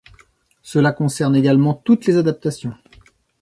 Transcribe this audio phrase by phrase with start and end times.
[0.63, 2.73] Cela concerne également toutes les adaptations.